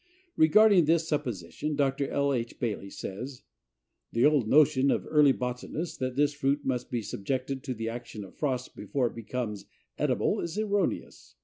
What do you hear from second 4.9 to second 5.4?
early